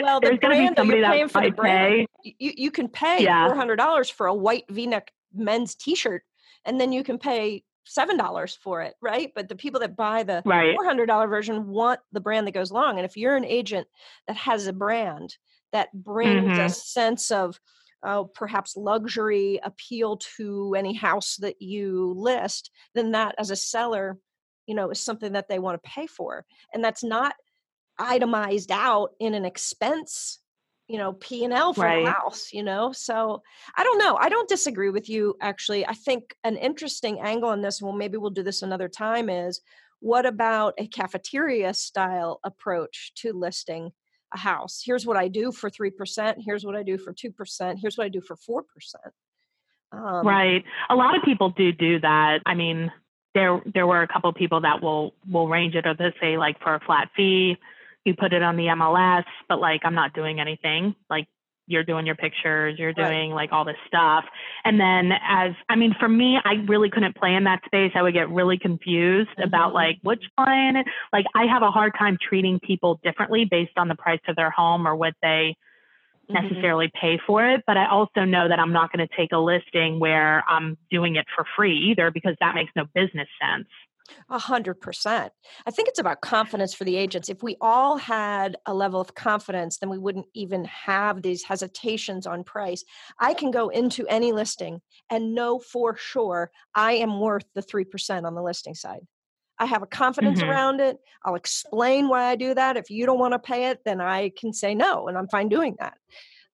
well, 0.00 0.20
the 0.20 0.28
there's 0.28 0.38
going 0.40 0.54
to 0.56 0.70
be 0.70 0.76
somebody 0.76 1.00
that 1.00 1.30
for 1.30 1.40
the 1.40 1.48
might 1.48 1.56
brand. 1.56 2.08
pay. 2.22 2.32
You 2.38 2.52
you 2.56 2.70
can 2.70 2.88
pay 2.88 3.24
Yeah. 3.24 3.46
four 3.46 3.56
hundred 3.56 3.76
dollars 3.76 4.08
for 4.10 4.26
a 4.26 4.34
white 4.34 4.64
V-neck 4.70 5.10
men's 5.34 5.74
T-shirt, 5.74 6.22
and 6.66 6.78
then 6.80 6.92
you 6.92 7.02
can 7.02 7.18
pay 7.18 7.64
seven 7.86 8.16
dollars 8.18 8.58
for 8.62 8.82
it, 8.82 8.94
right? 9.00 9.32
But 9.34 9.48
the 9.48 9.56
people 9.56 9.80
that 9.80 9.96
buy 9.96 10.22
the 10.22 10.42
Right. 10.44 10.74
$400 10.78 11.28
version 11.28 11.66
want 11.68 12.00
the 12.12 12.20
brand 12.20 12.46
that 12.46 12.52
goes 12.52 12.70
along. 12.70 12.96
And 12.98 13.04
if 13.04 13.16
you're 13.16 13.36
an 13.36 13.44
agent 13.44 13.86
that 14.26 14.36
has 14.36 14.66
a 14.66 14.72
brand 14.72 15.36
that 15.72 15.92
brings 15.92 16.56
a 16.58 16.62
Mhm. 16.62 16.70
sense 16.74 17.30
of 17.30 17.58
uh, 18.04 18.24
perhaps 18.34 18.76
luxury 18.76 19.60
appeal 19.62 20.18
to 20.36 20.74
any 20.76 20.92
house 20.92 21.36
that 21.36 21.60
you 21.60 22.12
list, 22.16 22.70
then 22.94 23.12
that 23.12 23.34
as 23.38 23.50
a 23.50 23.56
seller, 23.56 24.18
you 24.66 24.74
know, 24.74 24.90
is 24.90 25.00
something 25.00 25.32
that 25.32 25.48
they 25.48 25.58
want 25.58 25.82
to 25.82 25.90
pay 25.90 26.06
for. 26.06 26.44
And 26.72 26.84
that's 26.84 27.04
not 27.04 27.34
itemized 27.98 28.70
out 28.72 29.10
in 29.20 29.34
an 29.34 29.44
expense 29.44 30.40
you 30.88 30.98
know 30.98 31.12
p 31.14 31.44
and 31.44 31.52
l 31.52 31.72
for 31.72 31.82
right. 31.82 32.06
a 32.06 32.10
house 32.10 32.48
you 32.52 32.62
know 32.62 32.92
so 32.92 33.40
i 33.76 33.82
don't 33.82 33.98
know 33.98 34.16
i 34.16 34.28
don't 34.28 34.48
disagree 34.48 34.90
with 34.90 35.08
you 35.08 35.34
actually 35.40 35.86
i 35.86 35.94
think 35.94 36.34
an 36.44 36.56
interesting 36.56 37.20
angle 37.20 37.48
on 37.48 37.62
this 37.62 37.80
well 37.80 37.92
maybe 37.92 38.18
we'll 38.18 38.30
do 38.30 38.42
this 38.42 38.62
another 38.62 38.88
time 38.88 39.30
is 39.30 39.60
what 40.00 40.26
about 40.26 40.74
a 40.76 40.86
cafeteria 40.86 41.72
style 41.72 42.40
approach 42.44 43.12
to 43.14 43.32
listing 43.32 43.90
a 44.34 44.38
house. 44.38 44.82
Here's 44.84 45.06
what 45.06 45.16
i 45.16 45.28
do 45.28 45.52
for 45.52 45.70
3% 45.70 46.36
here's 46.44 46.64
what 46.64 46.76
i 46.76 46.82
do 46.82 46.98
for 46.98 47.12
2% 47.12 47.78
here's 47.80 47.96
what 47.96 48.04
i 48.04 48.08
do 48.08 48.20
for 48.20 48.36
4% 48.36 48.62
um, 49.92 50.26
right. 50.26 50.64
A 50.90 50.96
lot 50.96 51.16
of 51.16 51.22
people 51.22 51.50
do 51.50 51.70
do 51.70 52.00
that. 52.00 52.40
I 52.46 52.54
mean 52.54 52.90
there 53.34 53.60
there 53.72 53.86
were 53.86 54.02
a 54.02 54.08
couple 54.08 54.32
people 54.32 54.60
that 54.62 54.82
will 54.82 55.14
will 55.30 55.48
range 55.48 55.74
it 55.74 55.86
or 55.86 55.94
they 55.94 56.12
say 56.20 56.36
like 56.36 56.60
for 56.60 56.74
a 56.74 56.80
flat 56.80 57.10
fee 57.16 57.56
you 58.04 58.14
put 58.14 58.32
it 58.32 58.42
on 58.42 58.56
the 58.56 58.66
MLS, 58.66 59.24
but 59.48 59.60
like 59.60 59.80
I'm 59.84 59.94
not 59.94 60.12
doing 60.12 60.40
anything. 60.40 60.94
Like 61.08 61.26
you're 61.66 61.84
doing 61.84 62.06
your 62.06 62.14
pictures, 62.14 62.78
you're 62.78 62.92
doing 62.92 63.30
right. 63.30 63.36
like 63.36 63.52
all 63.52 63.64
this 63.64 63.76
stuff. 63.86 64.24
And 64.64 64.78
then 64.78 65.12
as 65.26 65.52
I 65.68 65.76
mean, 65.76 65.94
for 65.98 66.08
me, 66.08 66.38
I 66.44 66.54
really 66.66 66.90
couldn't 66.90 67.16
play 67.16 67.34
in 67.34 67.44
that 67.44 67.62
space. 67.64 67.92
I 67.94 68.02
would 68.02 68.14
get 68.14 68.28
really 68.30 68.58
confused 68.58 69.30
mm-hmm. 69.30 69.42
about 69.42 69.72
like 69.72 69.98
which 70.02 70.22
client 70.36 70.86
like 71.12 71.26
I 71.34 71.46
have 71.46 71.62
a 71.62 71.70
hard 71.70 71.92
time 71.98 72.18
treating 72.20 72.60
people 72.60 73.00
differently 73.02 73.46
based 73.50 73.76
on 73.76 73.88
the 73.88 73.94
price 73.94 74.20
of 74.28 74.36
their 74.36 74.50
home 74.50 74.86
or 74.86 74.94
what 74.94 75.14
they 75.22 75.56
mm-hmm. 76.30 76.34
necessarily 76.34 76.90
pay 77.00 77.18
for 77.26 77.46
it. 77.46 77.62
But 77.66 77.76
I 77.76 77.88
also 77.88 78.24
know 78.24 78.48
that 78.48 78.58
I'm 78.58 78.72
not 78.72 78.92
going 78.92 79.06
to 79.06 79.16
take 79.16 79.32
a 79.32 79.38
listing 79.38 79.98
where 80.00 80.44
I'm 80.48 80.76
doing 80.90 81.16
it 81.16 81.26
for 81.34 81.46
free 81.56 81.90
either 81.90 82.10
because 82.10 82.36
that 82.40 82.54
makes 82.54 82.72
no 82.76 82.84
business 82.94 83.28
sense. 83.40 83.68
A 84.28 84.38
hundred 84.38 84.80
percent. 84.80 85.32
I 85.66 85.70
think 85.70 85.88
it's 85.88 85.98
about 85.98 86.20
confidence 86.20 86.74
for 86.74 86.84
the 86.84 86.96
agents. 86.96 87.28
If 87.28 87.42
we 87.42 87.56
all 87.60 87.96
had 87.96 88.56
a 88.66 88.74
level 88.74 89.00
of 89.00 89.14
confidence, 89.14 89.78
then 89.78 89.88
we 89.88 89.98
wouldn't 89.98 90.26
even 90.34 90.64
have 90.66 91.22
these 91.22 91.42
hesitations 91.42 92.26
on 92.26 92.44
price. 92.44 92.84
I 93.18 93.34
can 93.34 93.50
go 93.50 93.70
into 93.70 94.06
any 94.08 94.32
listing 94.32 94.80
and 95.10 95.34
know 95.34 95.58
for 95.58 95.96
sure 95.96 96.50
I 96.74 96.92
am 96.94 97.20
worth 97.20 97.46
the 97.54 97.62
3% 97.62 98.24
on 98.24 98.34
the 98.34 98.42
listing 98.42 98.74
side. 98.74 99.06
I 99.58 99.66
have 99.66 99.82
a 99.82 99.86
confidence 99.86 100.40
mm-hmm. 100.40 100.50
around 100.50 100.80
it. 100.80 100.98
I'll 101.24 101.36
explain 101.36 102.08
why 102.08 102.24
I 102.24 102.36
do 102.36 102.54
that. 102.54 102.76
If 102.76 102.90
you 102.90 103.06
don't 103.06 103.20
want 103.20 103.32
to 103.32 103.38
pay 103.38 103.70
it, 103.70 103.80
then 103.84 104.00
I 104.00 104.30
can 104.36 104.52
say 104.52 104.74
no, 104.74 105.08
and 105.08 105.16
I'm 105.16 105.28
fine 105.28 105.48
doing 105.48 105.76
that 105.78 105.96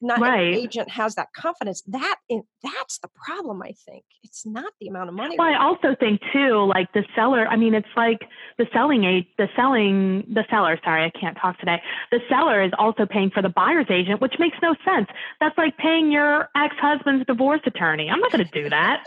not 0.01 0.21
right. 0.21 0.49
every 0.49 0.63
agent 0.63 0.89
has 0.91 1.15
that 1.17 1.29
confidence. 1.35 1.83
That 1.87 2.17
in, 2.29 2.43
that's 2.63 2.99
the 2.99 3.09
problem. 3.09 3.63
I 3.63 3.73
think 3.87 4.05
it's 4.23 4.47
not 4.47 4.73
the 4.81 4.89
amount 4.89 5.09
of 5.09 5.15
money. 5.15 5.37
Well, 5.39 5.49
I 5.49 5.59
also 5.59 5.95
think 5.99 6.21
too, 6.33 6.67
like 6.75 6.93
the 6.93 7.05
seller. 7.15 7.47
I 7.47 7.57
mean, 7.57 7.75
it's 7.75 7.89
like 7.97 8.21
the 8.59 8.67
selling 8.73 9.05
aid, 9.05 9.27
the 9.39 9.49
selling, 9.57 10.25
the 10.33 10.45
seller. 10.51 10.79
Sorry, 10.85 11.05
I 11.05 11.11
can't 11.19 11.37
talk 11.41 11.59
today. 11.59 11.81
The 12.11 12.21
seller 12.29 12.63
is 12.63 12.73
also 12.79 13.07
paying 13.07 13.31
for 13.31 13.43
the 13.43 13.49
buyer's 13.49 13.87
agent, 13.91 14.21
which 14.21 14.35
makes 14.39 14.57
no 14.63 14.75
sense. 14.85 15.09
That's 15.41 15.57
like 15.59 15.77
paying 15.77 16.11
your 16.11 16.49
ex-husband's 16.57 17.27
divorce 17.27 17.61
attorney. 17.67 18.09
I'm 18.09 18.21
not 18.21 18.33
going 18.33 18.45
to 18.45 18.63
do 18.63 18.71
that. 18.71 19.05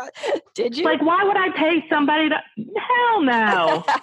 Did 0.54 0.76
you? 0.76 0.84
Like, 0.84 1.02
why 1.02 1.24
would 1.24 1.36
I 1.36 1.50
pay 1.56 1.84
somebody 1.90 2.28
to? 2.28 2.36
Hell 2.56 3.22
no. 3.22 3.84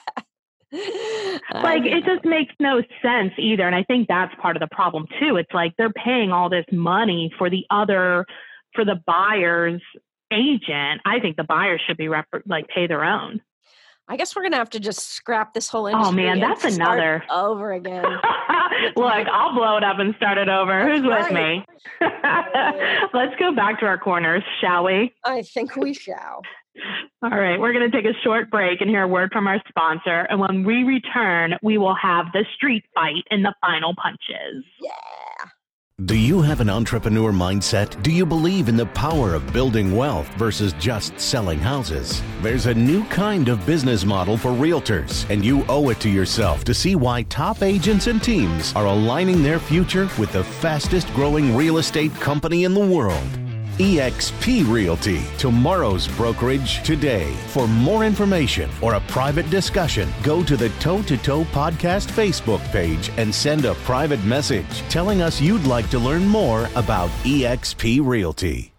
like 1.54 1.82
um, 1.82 1.88
it 1.88 2.04
just 2.06 2.26
makes 2.26 2.54
no 2.60 2.82
sense 3.02 3.32
either 3.38 3.66
and 3.66 3.76
i 3.76 3.84
think 3.84 4.08
that's 4.08 4.34
part 4.42 4.56
of 4.56 4.60
the 4.60 4.76
problem 4.76 5.08
too. 5.20 5.38
It's 5.38 5.54
like 5.54 5.74
they're 5.78 5.92
paying 5.92 6.32
all 6.32 6.50
this 6.50 6.66
money 6.72 7.32
for 7.38 7.50
the 7.50 7.66
other 7.70 8.26
for 8.74 8.86
the 8.86 9.00
buyer's 9.06 9.82
agent. 10.32 11.02
I 11.06 11.20
think 11.22 11.38
the 11.38 11.44
buyer 11.44 11.78
should 11.78 11.98
be 11.98 12.08
rep- 12.08 12.28
like 12.46 12.68
pay 12.68 12.88
their 12.88 13.04
own 13.04 13.42
I 14.08 14.18
guess 14.18 14.36
we're 14.36 14.44
gonna 14.44 14.58
have 14.58 14.70
to 14.72 14.80
just 14.80 15.12
scrap 15.12 15.54
this 15.54 15.70
whole 15.70 15.86
oh, 15.86 15.90
industry. 15.90 16.10
Oh 16.10 16.12
man, 16.12 16.40
that's 16.40 16.66
another 16.66 17.24
over 17.30 17.74
again. 17.74 18.04
Look, 18.96 19.28
I'll 19.32 19.54
blow 19.54 19.78
it 19.78 19.84
up 19.84 20.00
and 20.00 20.14
start 20.16 20.38
it 20.38 20.50
over. 20.50 20.80
That's 20.80 21.00
Who's 21.00 21.10
right. 21.10 21.24
with 21.24 21.34
me? 21.34 21.66
Let's 23.14 23.36
go 23.40 23.56
back 23.56 23.80
to 23.80 23.86
our 23.86 23.98
corners, 23.98 24.44
shall 24.62 24.84
we? 24.84 25.14
I 25.24 25.42
think 25.44 25.76
we 25.76 25.94
shall. 25.94 26.42
All 27.22 27.30
right, 27.30 27.60
we're 27.60 27.72
going 27.72 27.90
to 27.90 27.96
take 27.96 28.10
a 28.10 28.18
short 28.24 28.50
break 28.50 28.82
and 28.82 28.90
hear 28.90 29.04
a 29.04 29.08
word 29.08 29.32
from 29.32 29.48
our 29.48 29.62
sponsor. 29.70 30.22
And 30.30 30.40
when 30.40 30.64
we 30.64 30.84
return, 30.84 31.54
we 31.62 31.78
will 31.78 31.96
have 31.96 32.26
the 32.34 32.46
street 32.56 32.84
fight 32.96 33.24
and 33.30 33.46
the 33.46 33.54
final 33.62 33.94
punches. 33.96 34.66
Yeah. 34.82 35.50
Do 36.02 36.18
you 36.18 36.42
have 36.42 36.60
an 36.60 36.72
entrepreneur 36.72 37.32
mindset? 37.32 38.02
Do 38.02 38.12
you 38.12 38.26
believe 38.26 38.68
in 38.68 38.76
the 38.76 38.88
power 38.88 39.36
of 39.36 39.54
building 39.54 39.96
wealth 39.96 40.28
versus 40.40 40.74
just 40.80 41.20
selling 41.20 41.60
houses? 41.60 42.20
There's 42.42 42.66
a 42.66 42.74
new 42.74 43.04
kind 43.10 43.48
of 43.48 43.64
business 43.64 44.04
model 44.04 44.36
for 44.36 44.50
realtors, 44.50 45.30
and 45.30 45.46
you 45.46 45.64
owe 45.70 45.90
it 45.90 46.00
to 46.00 46.10
yourself 46.10 46.64
to 46.64 46.74
see 46.74 46.96
why 46.96 47.22
top 47.30 47.62
agents 47.62 48.08
and 48.08 48.24
teams 48.24 48.74
are 48.76 48.88
aligning 48.88 49.44
their 49.44 49.60
future 49.60 50.10
with 50.18 50.32
the 50.32 50.44
fastest 50.44 51.08
growing 51.14 51.56
real 51.56 51.78
estate 51.78 52.14
company 52.16 52.64
in 52.64 52.74
the 52.74 52.80
world 52.80 53.43
eXp 53.80 54.72
Realty, 54.72 55.22
tomorrow's 55.38 56.08
brokerage 56.10 56.84
today. 56.84 57.34
For 57.48 57.68
more 57.68 58.06
information 58.06 58.70
or 58.82 58.94
a 58.94 59.02
private 59.02 59.50
discussion, 59.50 60.10
go 60.22 60.44
to 60.44 60.56
the 60.56 60.70
Toe 60.80 61.02
to 61.04 61.18
Toe 61.18 61.44
Podcast 61.46 62.08
Facebook 62.12 62.62
page 62.72 63.10
and 63.18 63.34
send 63.34 63.66
a 63.66 63.74
private 63.76 64.24
message 64.24 64.84
telling 64.90 65.22
us 65.22 65.42
you'd 65.42 65.66
like 65.66 65.90
to 65.90 65.98
learn 65.98 66.28
more 66.28 66.70
about 66.76 67.10
eXp 67.24 68.06
Realty. 68.06 68.74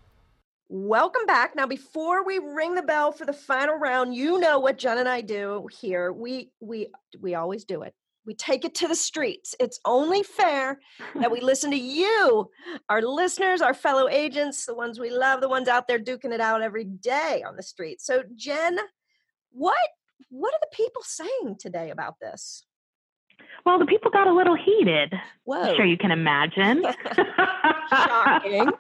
Welcome 0.69 1.27
back. 1.27 1.55
Now, 1.55 1.67
before 1.67 2.25
we 2.25 2.39
ring 2.39 2.75
the 2.75 2.83
bell 2.83 3.13
for 3.13 3.27
the 3.27 3.33
final 3.33 3.77
round, 3.77 4.15
you 4.15 4.39
know 4.39 4.59
what 4.59 4.79
Jen 4.79 4.99
and 4.99 5.09
I 5.09 5.21
do 5.21 5.69
here. 5.81 6.13
We 6.13 6.51
we 6.61 6.89
we 7.21 7.35
always 7.35 7.65
do 7.65 7.83
it 7.83 7.95
we 8.27 8.35
take 8.35 8.65
it 8.65 8.75
to 8.77 8.89
the 8.89 8.95
streets. 8.95 9.55
It's 9.61 9.81
only 9.85 10.23
fair 10.23 10.81
that 11.17 11.31
we 11.31 11.41
listen 11.41 11.71
to 11.71 11.77
you, 11.77 12.51
our 12.89 13.03
listeners, 13.03 13.61
our 13.61 13.75
fellow 13.75 14.09
agents, 14.09 14.67
the 14.67 14.75
ones 14.75 14.99
we 14.99 15.11
love, 15.11 15.41
the 15.41 15.49
ones 15.49 15.69
out 15.69 15.87
there 15.87 15.99
duking 15.99 16.33
it 16.33 16.41
out 16.41 16.63
every 16.63 16.85
day 16.85 17.43
on 17.47 17.57
the 17.57 17.63
street. 17.63 18.01
So, 18.01 18.23
Jen, 18.37 18.79
what 19.51 19.77
what 20.31 20.55
are 20.55 20.61
the 20.61 20.77
people 20.77 21.03
saying 21.03 21.57
today 21.59 21.91
about 21.91 22.19
this? 22.21 22.65
Well, 23.65 23.79
the 23.79 23.87
people 23.87 24.11
got 24.11 24.27
a 24.27 24.33
little 24.33 24.57
heated. 24.57 25.15
Whoa. 25.45 25.63
I'm 25.63 25.77
sure 25.77 25.85
you 25.85 25.97
can 25.97 26.11
imagine. 26.11 26.85
Shocking. 27.91 28.71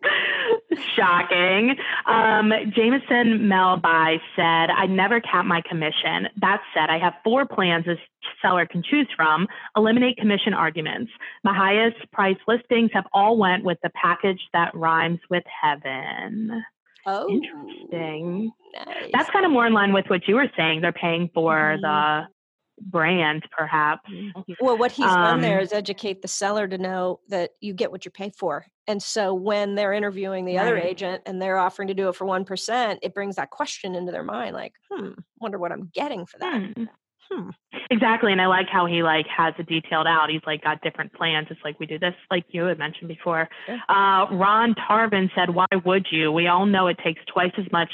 Shocking. 0.96 1.76
Um, 2.06 2.52
Jameson 2.74 3.40
Melby 3.48 4.20
said, 4.36 4.70
I 4.70 4.86
never 4.86 5.20
cap 5.20 5.44
my 5.44 5.62
commission. 5.68 6.28
That 6.40 6.60
said, 6.74 6.90
I 6.90 6.98
have 6.98 7.14
four 7.22 7.46
plans 7.46 7.86
a 7.86 7.96
seller 8.40 8.66
can 8.66 8.82
choose 8.82 9.08
from. 9.16 9.46
Eliminate 9.76 10.16
commission 10.16 10.54
arguments. 10.54 11.12
My 11.42 11.54
highest 11.54 12.10
price 12.12 12.38
listings 12.46 12.90
have 12.92 13.06
all 13.12 13.36
went 13.36 13.64
with 13.64 13.78
the 13.82 13.90
package 13.90 14.40
that 14.52 14.74
rhymes 14.74 15.20
with 15.30 15.44
heaven. 15.62 16.64
Oh, 17.06 17.28
interesting. 17.28 18.50
Nice. 18.74 19.10
That's 19.12 19.30
kind 19.30 19.44
of 19.44 19.52
more 19.52 19.66
in 19.66 19.74
line 19.74 19.92
with 19.92 20.06
what 20.08 20.26
you 20.26 20.36
were 20.36 20.50
saying. 20.56 20.80
They're 20.80 20.92
paying 20.92 21.30
for 21.34 21.54
mm-hmm. 21.54 21.82
the 21.82 22.33
brand, 22.80 23.44
perhaps. 23.56 24.08
Mm-hmm. 24.10 24.52
Well, 24.60 24.78
what 24.78 24.92
he's 24.92 25.06
um, 25.06 25.14
done 25.14 25.40
there 25.40 25.60
um 25.60 25.68
educate 25.72 26.22
the 26.22 26.28
seller 26.28 26.66
to 26.68 26.78
know 26.78 27.20
that 27.28 27.50
you 27.60 27.72
get 27.72 27.90
what 27.90 28.04
you 28.04 28.10
pay 28.10 28.30
for. 28.30 28.66
And 28.86 29.02
so 29.02 29.34
when 29.34 29.74
they're 29.74 29.92
interviewing 29.92 30.44
the 30.44 30.56
right. 30.56 30.62
other 30.62 30.76
agent 30.76 31.22
and 31.26 31.40
they're 31.40 31.58
offering 31.58 31.88
to 31.88 31.94
do 31.94 32.08
it 32.08 32.14
for 32.14 32.26
1%, 32.26 32.98
it 33.02 33.14
brings 33.14 33.36
that 33.36 33.50
question 33.50 33.94
into 33.94 34.12
their 34.12 34.22
mind 34.22 34.54
like, 34.54 34.74
hmm, 34.90 35.12
wonder 35.40 35.58
what 35.58 35.72
I'm 35.72 35.90
getting 35.94 36.26
for 36.26 36.38
that. 36.38 36.74
Hmm. 36.76 36.84
Hmm. 37.30 37.50
Exactly. 37.90 38.32
And 38.32 38.40
I 38.40 38.46
like 38.46 38.66
how 38.70 38.86
he 38.86 39.02
like 39.02 39.26
has 39.34 39.54
it 39.58 39.66
detailed 39.66 40.06
out. 40.06 40.30
He's 40.30 40.42
like 40.46 40.62
got 40.62 40.82
different 40.82 41.12
plans. 41.14 41.48
It's 41.50 41.60
like 41.64 41.80
we 41.80 41.86
do 41.86 41.98
this, 41.98 42.14
like 42.30 42.44
you 42.48 42.64
had 42.64 42.78
mentioned 42.78 43.08
before. 43.08 43.48
Uh, 43.68 44.26
Ron 44.30 44.74
Tarvin 44.74 45.30
said, 45.34 45.50
why 45.54 45.66
would 45.84 46.06
you? 46.10 46.30
We 46.30 46.48
all 46.48 46.66
know 46.66 46.86
it 46.86 46.98
takes 47.02 47.22
twice 47.32 47.52
as 47.56 47.70
much 47.72 47.90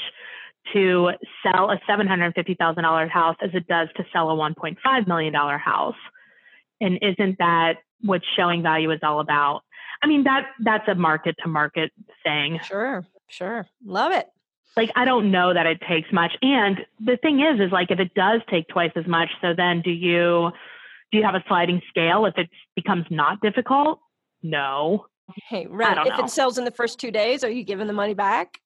to 0.73 1.11
sell 1.43 1.71
a 1.71 1.79
$750,000 1.89 3.09
house 3.09 3.35
as 3.41 3.49
it 3.53 3.67
does 3.67 3.89
to 3.97 4.05
sell 4.13 4.29
a 4.29 4.35
$1.5 4.35 5.07
million 5.07 5.33
house. 5.33 5.95
And 6.79 6.99
isn't 7.01 7.37
that 7.39 7.77
what 8.01 8.21
showing 8.35 8.63
value 8.63 8.91
is 8.91 8.99
all 9.03 9.19
about? 9.19 9.61
I 10.01 10.07
mean, 10.07 10.23
that 10.23 10.47
that's 10.63 10.87
a 10.87 10.95
market 10.95 11.35
to 11.43 11.47
market 11.47 11.91
thing. 12.23 12.59
Sure, 12.63 13.05
sure. 13.27 13.67
Love 13.85 14.11
it. 14.11 14.27
Like 14.75 14.89
I 14.95 15.05
don't 15.05 15.31
know 15.31 15.53
that 15.53 15.65
it 15.65 15.79
takes 15.87 16.11
much. 16.11 16.31
And 16.41 16.79
the 16.99 17.17
thing 17.17 17.39
is, 17.41 17.59
is 17.59 17.71
like 17.71 17.91
if 17.91 17.99
it 17.99 18.13
does 18.13 18.41
take 18.49 18.67
twice 18.69 18.91
as 18.95 19.05
much, 19.05 19.29
so 19.41 19.53
then 19.55 19.81
do 19.81 19.91
you 19.91 20.51
do 21.11 21.17
you 21.17 21.23
have 21.23 21.35
a 21.35 21.43
sliding 21.47 21.81
scale 21.89 22.25
if 22.25 22.37
it 22.37 22.49
becomes 22.75 23.05
not 23.09 23.41
difficult? 23.41 23.99
No. 24.41 25.05
Hey, 25.49 25.67
right. 25.67 26.07
If 26.07 26.17
know. 26.17 26.25
it 26.25 26.29
sells 26.29 26.57
in 26.57 26.65
the 26.65 26.71
first 26.71 26.99
two 26.99 27.11
days, 27.11 27.43
are 27.43 27.49
you 27.49 27.63
giving 27.63 27.87
the 27.87 27.93
money 27.93 28.13
back? 28.13 28.59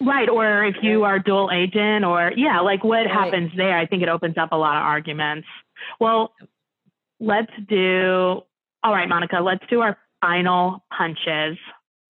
Right. 0.00 0.28
Or 0.28 0.64
if 0.64 0.76
you 0.82 1.04
are 1.04 1.18
dual 1.18 1.50
agent 1.52 2.04
or 2.04 2.32
yeah, 2.36 2.60
like 2.60 2.82
what 2.84 3.06
right. 3.06 3.10
happens 3.10 3.52
there, 3.56 3.78
I 3.78 3.86
think 3.86 4.02
it 4.02 4.08
opens 4.08 4.36
up 4.36 4.50
a 4.52 4.56
lot 4.56 4.76
of 4.76 4.82
arguments. 4.82 5.46
Well, 6.00 6.32
let's 7.20 7.52
do 7.68 8.42
all 8.84 8.92
right, 8.92 9.08
Monica, 9.08 9.40
let's 9.40 9.64
do 9.70 9.80
our 9.80 9.96
final 10.20 10.84
punches. 10.96 11.56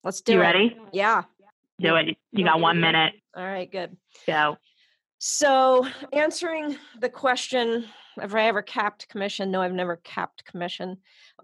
Let's 0.03 0.19
do 0.21 0.33
you 0.33 0.39
it. 0.39 0.41
ready? 0.41 0.77
Yeah. 0.91 1.23
Do 1.79 1.95
it. 1.95 2.17
You 2.31 2.43
got 2.43 2.59
one 2.59 2.79
minute. 2.81 3.13
All 3.35 3.43
right, 3.43 3.71
good. 3.71 3.95
Go. 4.27 4.57
So, 5.17 5.87
answering 6.11 6.77
the 6.99 7.09
question, 7.09 7.85
have 8.19 8.35
I 8.35 8.47
ever 8.47 8.61
capped 8.61 9.09
commission? 9.09 9.51
No, 9.51 9.61
I've 9.61 9.73
never 9.73 9.97
capped 9.97 10.45
commission. 10.45 10.97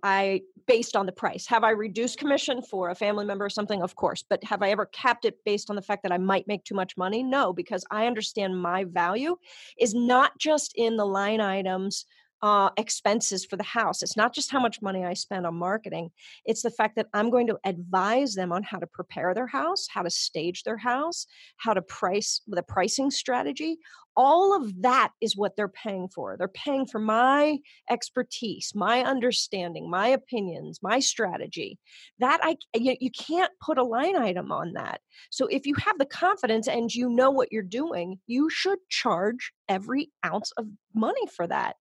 I 0.04 0.42
based 0.68 0.96
on 0.96 1.06
the 1.06 1.12
price. 1.12 1.48
Have 1.48 1.64
I 1.64 1.72
reduced 1.72 2.18
commission 2.18 2.62
for 2.62 2.90
a 2.90 2.96
family 2.96 3.26
member 3.26 3.46
or 3.46 3.50
something? 3.50 3.82
Of 3.82 3.96
course. 3.96 4.24
But 4.28 4.44
have 4.44 4.62
I 4.62 4.70
ever 4.70 4.86
capped 4.86 5.26
it 5.26 5.44
based 5.46 5.70
on 5.70 5.76
the 5.76 5.82
fact 5.82 6.04
that 6.04 6.12
I 6.12 6.18
might 6.18 6.48
make 6.48 6.64
too 6.64 6.76
much 6.76 6.98
money? 6.98 7.24
No, 7.24 7.54
because 7.54 7.84
I 7.92 8.08
understand 8.08 8.62
my 8.62 8.84
value 8.86 9.38
is 9.80 9.94
not 9.94 10.38
just 10.38 10.74
in 10.76 10.98
the 10.98 11.06
line 11.06 11.42
items 11.42 12.06
uh, 12.42 12.70
expenses 12.78 13.46
for 13.46 13.56
the 13.56 13.64
house. 13.64 14.02
It's 14.02 14.18
not 14.18 14.34
just 14.34 14.52
how 14.52 14.60
much 14.60 14.82
money 14.82 15.06
I 15.06 15.14
spend 15.14 15.46
on 15.46 15.56
marketing, 15.56 16.10
it's 16.46 16.64
the 16.64 16.72
fact 16.72 16.96
that 16.96 17.08
I'm 17.14 17.30
going 17.30 17.48
to 17.48 17.60
advise 17.64 18.34
them 18.34 18.52
on 18.52 18.64
how 18.64 18.80
to 18.80 18.88
prepare 18.88 19.34
their 19.34 19.48
house, 19.48 19.88
how 19.90 20.02
to 20.02 20.10
stage 20.10 20.64
their 20.64 20.78
house, 20.78 21.28
how 21.58 21.74
to 21.74 21.82
price 21.82 22.42
with 22.48 22.60
a 22.60 22.64
pricing 22.64 23.12
strategy. 23.12 23.78
All 24.18 24.54
of 24.54 24.82
that 24.82 25.12
is 25.22 25.38
what 25.38 25.56
they're 25.56 25.70
paying 25.70 26.10
for. 26.10 26.36
They're 26.38 26.50
paying 26.50 26.86
for 26.86 27.00
my 27.00 27.60
expertise, 27.90 28.74
my 28.76 29.04
understanding, 29.04 29.90
my 29.90 30.08
opinions, 30.08 30.80
my 30.82 31.00
strategy. 31.00 31.80
That 32.20 32.42
I 32.44 32.58
you, 32.76 32.98
you 33.00 33.10
can't 33.12 33.52
put 33.62 33.78
a 33.78 33.84
line 33.84 34.18
item 34.18 34.52
on 34.52 34.74
that. 34.74 35.00
So 35.30 35.48
if 35.48 35.66
you 35.66 35.76
have 35.76 35.98
the 35.98 36.06
confidence 36.06 36.68
and 36.68 36.94
you 36.94 37.10
know 37.10 37.32
what 37.32 37.54
you're 37.54 37.64
doing, 37.64 38.20
you 38.28 38.50
should 38.50 38.80
charge 38.90 39.54
every 39.70 40.12
ounce 40.26 40.52
of 40.58 40.68
money 40.94 41.28
for 41.34 41.48
that 41.48 41.76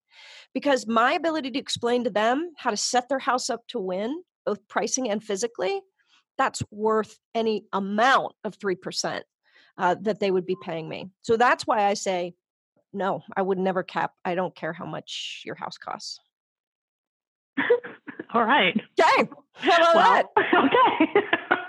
because 0.54 0.86
my 0.86 1.12
ability 1.12 1.50
to 1.52 1.58
explain 1.58 2.04
to 2.04 2.10
them 2.10 2.52
how 2.56 2.70
to 2.70 2.76
set 2.76 3.08
their 3.08 3.18
house 3.18 3.50
up 3.50 3.66
to 3.68 3.78
win, 3.78 4.22
both 4.46 4.66
pricing 4.68 5.10
and 5.10 5.22
physically, 5.22 5.80
that's 6.38 6.62
worth 6.70 7.18
any 7.34 7.64
amount 7.72 8.34
of 8.44 8.58
3% 8.58 9.22
uh, 9.78 9.96
that 10.02 10.20
they 10.20 10.30
would 10.30 10.46
be 10.46 10.56
paying 10.62 10.88
me. 10.88 11.10
So 11.22 11.36
that's 11.36 11.66
why 11.66 11.84
I 11.84 11.94
say, 11.94 12.34
no, 12.92 13.22
I 13.36 13.42
would 13.42 13.58
never 13.58 13.82
cap. 13.82 14.12
I 14.24 14.34
don't 14.34 14.54
care 14.54 14.72
how 14.72 14.86
much 14.86 15.42
your 15.44 15.54
house 15.54 15.78
costs. 15.78 16.18
All 18.34 18.44
right. 18.44 18.74
Okay. 18.98 19.28
How 19.54 19.76
about 19.76 19.94
well, 19.94 20.12
that? 20.12 20.26
Okay. 21.14 21.56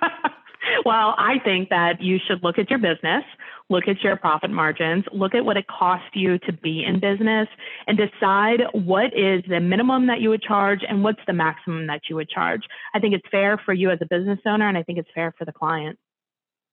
well, 0.86 1.16
I 1.18 1.40
think 1.44 1.70
that 1.70 2.02
you 2.02 2.18
should 2.26 2.44
look 2.44 2.58
at 2.58 2.70
your 2.70 2.80
business, 2.80 3.24
look 3.70 3.88
at 3.88 4.02
your 4.02 4.16
profit 4.16 4.52
margins, 4.52 5.06
look 5.12 5.34
at 5.34 5.46
what 5.46 5.58
it 5.58 5.66
costs 5.68 6.10
you 6.14 6.38
to 6.40 6.54
be 6.54 6.84
in 6.84 7.00
business, 7.00 7.48
and 7.88 7.98
decide 7.98 8.62
what 8.74 9.18
is 9.18 9.44
the 9.48 9.60
minimum 9.60 10.08
that 10.08 10.22
you 10.22 10.30
would 10.30 10.42
charge 10.42 10.82
and 10.88 11.04
what's 11.04 11.22
the 11.28 11.34
maximum 11.34 11.88
that 11.88 12.02
you 12.10 12.16
would 12.16 12.30
charge. 12.30 12.62
I 12.94 13.00
think 13.00 13.14
it's 13.14 13.28
fair 13.32 13.60
for 13.64 13.74
you 13.74 13.90
as 13.90 14.00
a 14.02 14.06
business 14.06 14.40
owner, 14.46 14.68
and 14.68 14.78
I 14.78 14.84
think 14.84 15.00
it's 15.00 15.10
fair 15.14 15.34
for 15.38 15.46
the 15.46 15.54
client. 15.54 15.98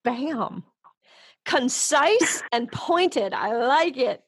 Bam. 0.05 0.65
Concise 1.45 2.43
and 2.53 2.71
pointed. 2.71 3.33
I 3.33 3.57
like 3.57 3.97
it. 3.97 4.23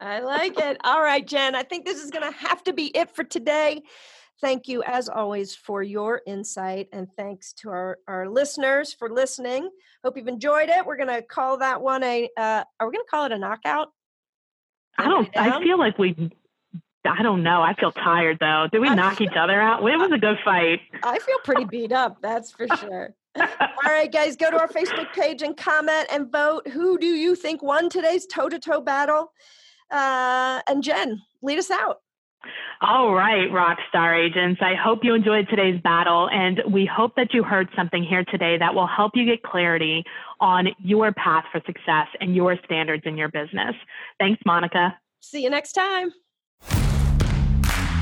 I 0.00 0.20
like 0.20 0.58
it. 0.58 0.78
All 0.82 1.02
right, 1.02 1.26
Jen, 1.26 1.54
I 1.54 1.62
think 1.62 1.84
this 1.84 2.02
is 2.02 2.10
going 2.10 2.24
to 2.24 2.38
have 2.38 2.64
to 2.64 2.72
be 2.72 2.86
it 2.86 3.14
for 3.14 3.22
today. 3.22 3.82
Thank 4.40 4.68
you, 4.68 4.82
as 4.84 5.08
always, 5.08 5.54
for 5.54 5.82
your 5.82 6.22
insight. 6.26 6.88
And 6.92 7.08
thanks 7.16 7.52
to 7.54 7.68
our, 7.70 7.98
our 8.08 8.28
listeners 8.28 8.94
for 8.94 9.10
listening. 9.10 9.68
Hope 10.02 10.16
you've 10.16 10.28
enjoyed 10.28 10.68
it. 10.70 10.86
We're 10.86 10.96
going 10.96 11.08
to 11.08 11.22
call 11.22 11.58
that 11.58 11.82
one 11.82 12.02
a, 12.02 12.28
uh, 12.36 12.64
are 12.78 12.88
we 12.88 12.94
going 12.94 13.04
to 13.04 13.10
call 13.10 13.26
it 13.26 13.32
a 13.32 13.38
knockout? 13.38 13.88
I 14.98 15.04
don't, 15.04 15.28
I 15.36 15.62
feel 15.62 15.78
like 15.78 15.98
we, 15.98 16.30
I 17.04 17.22
don't 17.22 17.42
know. 17.42 17.62
I 17.62 17.74
feel 17.74 17.92
tired 17.92 18.38
though. 18.40 18.66
Did 18.70 18.80
we 18.80 18.90
knock 18.90 19.20
each 19.20 19.36
other 19.36 19.60
out? 19.60 19.80
It 19.80 19.96
was 19.96 20.12
a 20.12 20.18
good 20.18 20.38
fight. 20.44 20.80
I 21.02 21.18
feel 21.18 21.38
pretty 21.44 21.64
beat 21.64 21.92
up, 21.92 22.18
that's 22.20 22.50
for 22.50 22.66
sure. 22.78 23.14
All 23.38 23.46
right, 23.86 24.10
guys, 24.10 24.36
go 24.36 24.50
to 24.50 24.58
our 24.58 24.68
Facebook 24.68 25.12
page 25.12 25.42
and 25.42 25.56
comment 25.56 26.08
and 26.12 26.30
vote. 26.30 26.66
Who 26.68 26.98
do 26.98 27.06
you 27.06 27.34
think 27.34 27.62
won 27.62 27.88
today's 27.88 28.26
toe 28.26 28.48
to 28.48 28.58
toe 28.58 28.80
battle? 28.80 29.32
Uh, 29.90 30.60
and 30.68 30.82
Jen, 30.82 31.22
lead 31.42 31.58
us 31.58 31.70
out. 31.70 31.98
All 32.80 33.14
right, 33.14 33.50
rock 33.52 33.78
star 33.88 34.14
agents. 34.14 34.60
I 34.62 34.74
hope 34.74 35.00
you 35.02 35.14
enjoyed 35.14 35.48
today's 35.48 35.80
battle, 35.82 36.28
and 36.30 36.62
we 36.70 36.86
hope 36.86 37.14
that 37.16 37.34
you 37.34 37.42
heard 37.42 37.68
something 37.76 38.02
here 38.02 38.24
today 38.24 38.56
that 38.58 38.74
will 38.74 38.86
help 38.86 39.12
you 39.14 39.26
get 39.26 39.42
clarity 39.42 40.04
on 40.40 40.68
your 40.78 41.12
path 41.12 41.44
for 41.52 41.60
success 41.66 42.06
and 42.20 42.34
your 42.34 42.56
standards 42.64 43.02
in 43.04 43.18
your 43.18 43.28
business. 43.28 43.74
Thanks, 44.18 44.40
Monica. 44.46 44.98
See 45.20 45.42
you 45.42 45.50
next 45.50 45.72
time. 45.72 46.10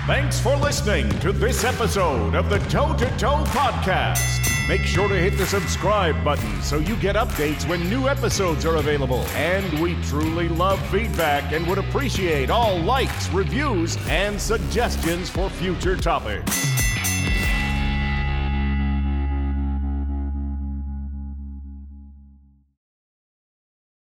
Thanks 0.09 0.41
for 0.41 0.57
listening 0.57 1.07
to 1.21 1.33
this 1.33 1.65
episode 1.65 2.35
of 2.35 2.49
the 2.49 2.57
Toe 2.61 2.97
to 2.97 3.05
Toe 3.19 3.45
Podcast. 3.49 4.67
Make 4.67 4.81
sure 4.81 5.07
to 5.07 5.15
hit 5.15 5.37
the 5.37 5.45
subscribe 5.45 6.25
button 6.25 6.63
so 6.63 6.79
you 6.79 6.97
get 6.97 7.15
updates 7.15 7.69
when 7.69 7.87
new 7.91 8.09
episodes 8.09 8.65
are 8.65 8.77
available. 8.77 9.21
And 9.35 9.71
we 9.81 10.01
truly 10.05 10.49
love 10.49 10.81
feedback 10.89 11.53
and 11.53 11.67
would 11.67 11.77
appreciate 11.77 12.49
all 12.49 12.79
likes, 12.79 13.29
reviews, 13.35 13.99
and 14.09 14.41
suggestions 14.41 15.29
for 15.29 15.51
future 15.51 15.95
topics. 15.95 16.78